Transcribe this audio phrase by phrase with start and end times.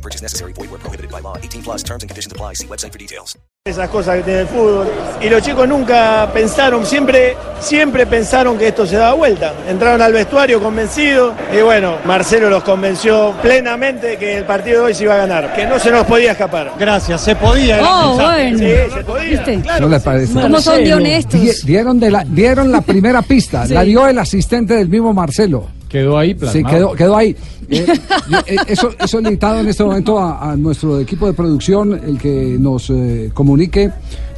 [0.00, 0.54] No purchase necessary.
[0.54, 1.36] Void where prohibited by law.
[1.42, 2.54] 18 plus terms and conditions apply.
[2.54, 3.36] See website for details.
[3.66, 4.88] Esas cosas que tiene el fútbol.
[5.20, 9.52] Y los chicos nunca pensaron, siempre, siempre pensaron que esto se daba vuelta.
[9.68, 14.94] Entraron al vestuario convencidos y bueno, Marcelo los convenció plenamente que el partido de hoy
[14.94, 16.72] se iba a ganar, que no se nos podía escapar.
[16.78, 17.80] Gracias, se podía.
[17.82, 18.58] Oh, bueno.
[18.58, 18.64] Sí,
[18.94, 19.28] se podía.
[19.30, 19.60] ¿Viste?
[19.60, 20.04] Claro ¿No que le sí.
[20.06, 20.32] parece?
[20.40, 21.40] ¿Cómo son de honestos?
[21.42, 25.68] Di- Dieron, de la, dieron la primera pista, la dio el asistente del mismo Marcelo.
[25.90, 26.68] Quedó ahí Sí, plasmado.
[26.76, 27.36] quedó, quedó ahí.
[27.68, 27.84] Eh,
[28.46, 32.16] eh, eso, eso es limitado en este momento a, a nuestro equipo de producción, el
[32.18, 33.90] que nos eh, comunique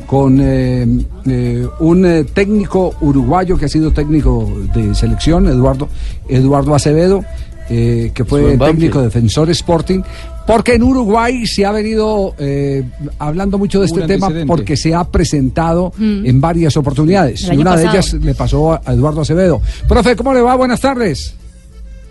[0.07, 0.87] con eh,
[1.27, 5.89] eh, un eh, técnico uruguayo que ha sido técnico de selección, Eduardo,
[6.29, 7.25] Eduardo Acevedo,
[7.71, 10.01] eh, que fue técnico de Defensor Sporting,
[10.47, 12.83] porque en Uruguay se ha venido eh,
[13.19, 17.49] hablando mucho de Un este tema porque se ha presentado en varias oportunidades.
[17.51, 19.63] Y una de ellas le pasó a Eduardo Acevedo.
[19.89, 20.57] Profe, ¿cómo le va?
[20.57, 21.35] Buenas tardes.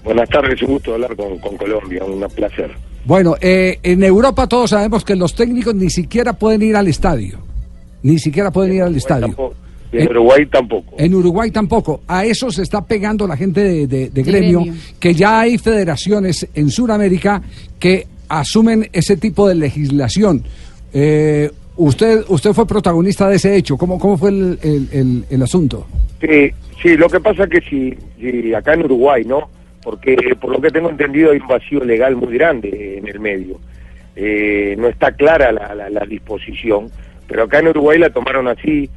[0.03, 2.71] Buenas tardes, un gusto hablar con, con Colombia, un placer.
[3.05, 7.39] Bueno, eh, en Europa todos sabemos que los técnicos ni siquiera pueden ir al estadio.
[8.03, 9.27] Ni siquiera pueden ir al estadio.
[9.27, 9.55] Tampoco-
[9.93, 10.95] y en Uruguay tampoco.
[10.97, 12.01] En Uruguay tampoco.
[12.07, 14.79] A eso se está pegando la gente de, de- de gremio, gremio.
[14.99, 17.41] que ya hay federaciones en Sudamérica
[17.77, 20.43] que asumen ese tipo de legislación.
[20.93, 23.77] Eh, usted, usted fue protagonista de ese hecho.
[23.77, 25.85] ¿Cómo, cómo fue el, el- el- el asunto?
[26.21, 26.49] Sí,
[26.81, 29.49] sí, lo que pasa que si, si acá en Uruguay, ¿no?
[29.83, 33.59] Porque por lo que tengo entendido hay un vacío legal muy grande en el medio.
[34.15, 36.89] Eh, no está clara la, la- la disposición,
[37.27, 38.89] pero acá en Uruguay la tomaron así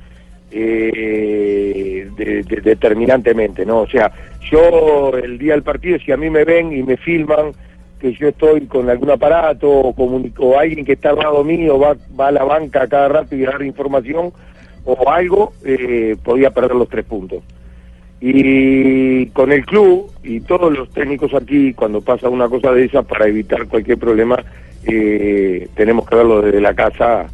[0.50, 3.80] eh, de- de- determinantemente, ¿no?
[3.80, 4.12] O sea,
[4.50, 7.52] yo el día del partido, si a mí me ven y me filman
[8.00, 12.28] que yo estoy con algún aparato o, alguien que está al lado mío va, va
[12.28, 14.32] a la banca cada rato y dar información
[14.84, 17.42] o algo, eh, podía perder los tres puntos.
[18.26, 23.02] Y con el club y todos los técnicos aquí, cuando pasa una cosa de esa,
[23.02, 24.42] para evitar cualquier problema,
[24.86, 27.26] eh, tenemos que verlo desde la casa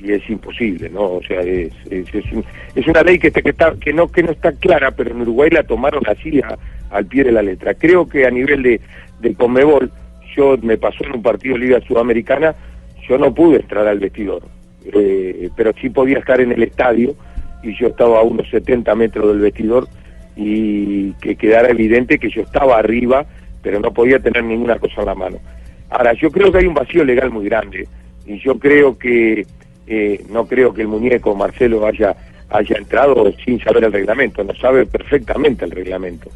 [0.00, 1.14] y es imposible, ¿no?
[1.14, 2.44] O sea, es, es, es, un-
[2.76, 5.22] es una ley que, está, que, está, que, no, que no está clara, pero en
[5.22, 6.56] Uruguay la tomaron así a-
[6.90, 7.74] al pie de la letra.
[7.74, 8.80] Creo que a nivel de,
[9.18, 9.90] de Conmebol,
[10.36, 12.54] yo me pasó en un partido Liga Sudamericana,
[13.08, 14.42] yo no pude entrar al vestidor,
[14.92, 17.16] eh, pero sí podía estar en el estadio
[17.64, 19.88] y yo estaba a unos 70 metros del vestidor
[20.36, 23.24] y que quedara evidente que yo estaba arriba,
[23.62, 25.38] pero no podía tener ninguna cosa en la mano.
[25.90, 27.88] Ahora, yo creo que hay un vacío legal muy grande
[28.26, 29.46] y yo creo que
[29.86, 32.16] eh, no creo que el muñeco Marcelo haya
[32.50, 36.30] haya entrado sin saber el reglamento, no sabe perfectamente el reglamento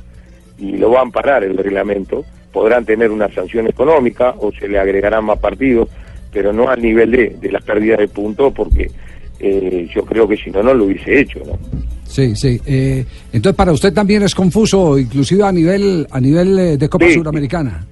[0.59, 4.78] y lo va a amparar el reglamento, podrán tener una sanción económica o se le
[4.78, 5.88] agregarán más partidos,
[6.32, 8.91] pero no al nivel de, de la pérdida de puntos porque
[9.38, 11.59] eh, yo creo que si no, no lo hubiese hecho, ¿no?
[12.10, 12.60] Sí, sí.
[12.66, 17.06] Eh, entonces, para usted también es confuso, inclusive a nivel, a nivel eh, de Copa
[17.06, 17.15] Sí.
[17.15, 17.87] Suramericana.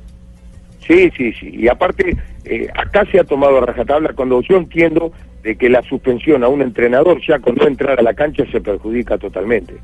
[0.84, 1.51] Sí, sí, sí.
[1.53, 5.12] Y aparte, eh, acá se ha tomado a rajatabla cuando yo entiendo
[5.45, 8.61] de que la suspensión a un entrenador ya con no entrar a la cancha se
[8.61, 9.75] perjudica totalmente.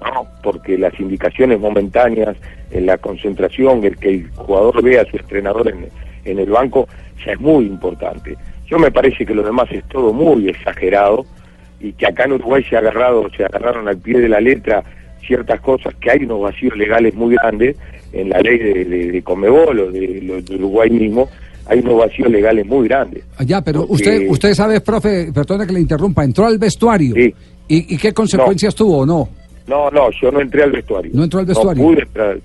[0.00, 2.36] No, porque las indicaciones momentáneas,
[2.72, 5.86] en la concentración, el que el jugador vea a su entrenador en,
[6.24, 6.88] en el banco,
[7.24, 8.36] ya es muy importante.
[8.66, 11.24] Yo me parece que lo demás es todo muy exagerado
[11.80, 14.82] y que acá en Uruguay se ha agarrado, se agarraron al pie de la letra
[15.26, 17.76] ciertas cosas, que hay unos vacíos legales muy grandes
[18.12, 21.28] en la ley de, de, de Conmebol o de, de Uruguay mismo,
[21.66, 23.24] hay unos vacíos legales muy grandes.
[23.36, 27.14] Ah, Ya, pero Porque- usted, usted sabe, profe, perdona que le interrumpa, entró al vestuario.
[27.14, 27.34] Sí.
[27.68, 29.28] ¿Y, y qué consecuencias tuvo o no?
[29.66, 31.10] No, no, yo no entré al vestuario.
[31.14, 31.82] ¿No entró al vestuario?
[31.82, 32.38] No pude entrar.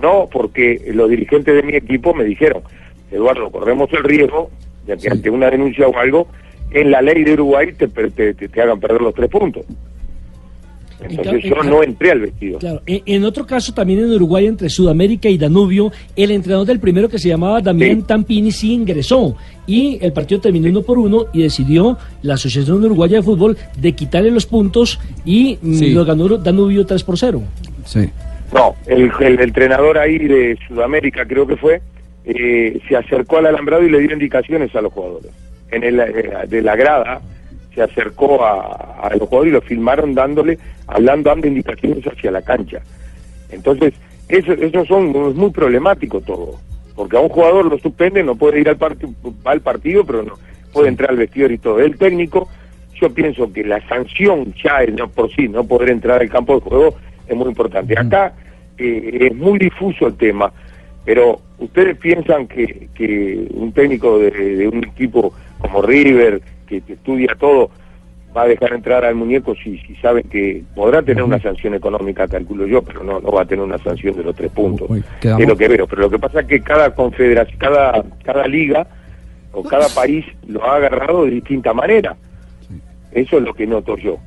[0.00, 2.62] No, porque los dirigentes de mi equipo me dijeron,
[3.10, 4.48] Eduardo, corremos el riesgo
[4.86, 5.08] de que Sí.
[5.10, 6.28] ante una denuncia o algo,
[6.70, 9.64] en la ley de Uruguay te, per- te, te- te hagan perder los tres puntos.
[11.00, 12.58] Entonces En yo en- no entré al vestido.
[12.58, 16.80] Claro, en, en otro caso también en Uruguay entre Sudamérica y Danubio, el entrenador del
[16.80, 18.04] primero que se llamaba Damián Sí.
[18.08, 23.18] Tampini sí ingresó y el partido terminó uno por uno y decidió la Asociación Uruguaya
[23.18, 25.90] de Fútbol de quitarle los puntos y mm, Sí.
[25.92, 27.42] lo ganó Danubio 3 por 0.
[27.84, 28.10] Sí.
[28.52, 31.80] No, el, el entrenador ahí de Sudamérica creo que fue,
[32.24, 35.30] eh, se acercó al alambrado y le dio indicaciones a los jugadores.
[35.70, 37.20] En el, eh, de la grada
[37.74, 42.42] se acercó a, a los jugadores y lo filmaron dándole, hablando, dando indicaciones hacia la
[42.42, 42.80] cancha.
[43.50, 43.94] Entonces,
[44.28, 46.58] eso, eso son, es muy problemático todo,
[46.96, 50.34] porque a un jugador lo suspende, no puede ir al, parti- al partido, pero no,
[50.72, 51.80] puede entrar al vestidor y todo.
[51.80, 52.48] El técnico,
[53.00, 56.54] yo pienso que la sanción ya es, no por sí, no poder entrar al campo
[56.56, 56.94] de juego
[57.26, 57.94] es muy importante.
[57.98, 58.32] Acá
[58.76, 60.52] eh, es muy difuso el tema,
[61.04, 66.94] pero ustedes piensan que, que un técnico de, de un equipo como River, que, que
[66.94, 67.70] estudia todo,
[68.36, 72.28] va a dejar entrar al muñeco si, si sabe que podrá tener una sanción económica,
[72.28, 74.88] calculo yo, pero no, no va a tener una sanción de los tres puntos.
[74.90, 75.86] Uy, Es lo que veo.
[75.86, 78.86] Pero lo que pasa es que cada confederación, cada, cada liga
[79.52, 82.16] o cada país lo ha agarrado de distinta manera.
[83.12, 84.18] Eso es lo que noto yo.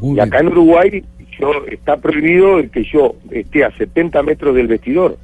[0.00, 0.28] Muy y bien.
[0.28, 1.04] acá en Uruguay
[1.38, 5.16] yo está prohibido el que yo esté a 70 metros del vestidor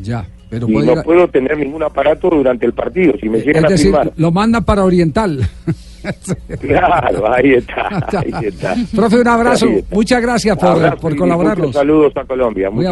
[0.00, 3.14] Ya, pero y no ir puedo tener ningún aparato durante el partido.
[3.18, 4.12] Si me llegan es a decir, filmar.
[4.16, 5.40] lo manda para Oriental.
[6.60, 7.88] Claro, ahí está,
[8.18, 8.74] ahí está.
[8.92, 9.68] Profe, un abrazo.
[9.92, 11.72] Muchas gracias por, Abrazo por colaborarnos.
[11.72, 12.70] saludos a Colombia.
[12.70, 12.84] Muy